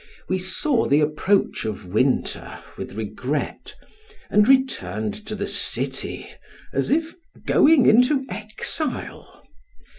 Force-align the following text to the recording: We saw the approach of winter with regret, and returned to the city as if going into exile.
We 0.27 0.39
saw 0.39 0.87
the 0.87 0.99
approach 0.99 1.63
of 1.63 1.85
winter 1.85 2.57
with 2.75 2.95
regret, 2.95 3.75
and 4.31 4.47
returned 4.47 5.13
to 5.27 5.35
the 5.35 5.45
city 5.45 6.27
as 6.73 6.89
if 6.89 7.13
going 7.45 7.85
into 7.85 8.25
exile. 8.27 9.43